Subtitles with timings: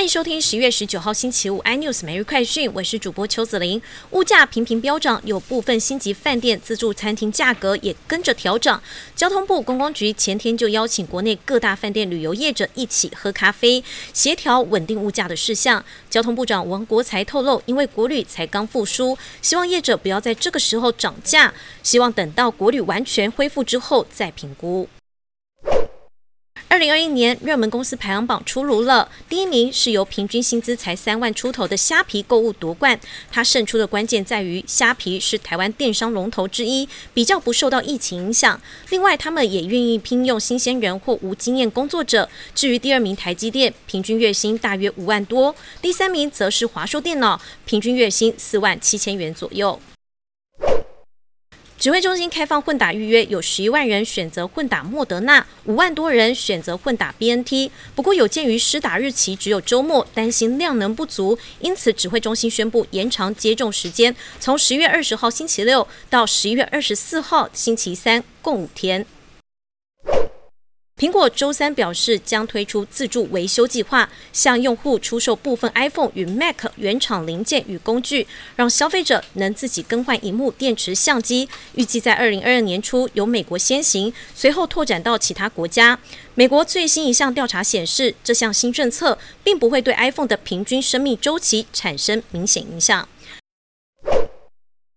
[0.00, 3.82] 欢迎收听十月十九号星期五 iNews 每日快讯，我是主播邱子玲。
[4.12, 8.82] 物价频频飙涨，有部分星级饭店自助餐厅价格也跟着调涨。
[9.14, 15.84] 交通部观光局前天就邀请国内各大饭店旅游业者一起喝咖啡，协调稳定物价的事项。
[16.08, 24.88] 交通部长王国才透露，因为国旅才刚复苏，希望业者不要在这个时候涨价，希望等到国旅完全恢复之后再评估。
[26.70, 32.98] 二零二一年热门公司排行榜出炉了，第一名是由平均薪资才三万出头的虾皮购物夺冠。
[33.28, 38.60] 它胜出的关键在于虾皮是台湾电商龙头之一，比较不受到疫情影响。
[38.90, 42.28] 另外，他们也愿意聘用新鲜人或无经验工作者。
[42.54, 49.80] 至于第二名台积电，平均月薪大约五万多；第三名则是华硕电脑，平均月薪四万七千元左右。
[51.80, 57.70] 指挥中心开放混打预约，有十一万人选择混打莫德纳，五万多人选择混打 BNT。
[57.94, 69.06] 不过有鉴于施打日期只有周末，担心量能不足，因此指挥中心宣布延长接种时间，从十月二十号星期六到十一月二十四号星期三，共五天。
[71.00, 81.48] 苹果周三表示，将推出自助维修计划，向用户出售部分 iPhone 与 Mac 原厂零件与工具，让消费者能自己更换荧幕、电池、相机。
[81.74, 85.98] 预计在二零二二年初由美国先行，随后拓展到其他国家。
[86.34, 93.08] 美国最新一项调查显示，这项新政策并不会对 iPhone 的平均生命周期产生明显影响。